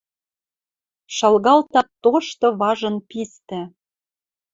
[1.15, 3.61] Шалгалта тошты важын пистӹ.